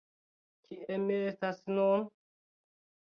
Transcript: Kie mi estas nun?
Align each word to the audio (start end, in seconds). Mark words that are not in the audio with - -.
Kie 0.69 0.97
mi 1.03 1.19
estas 1.33 1.61
nun? 1.75 2.09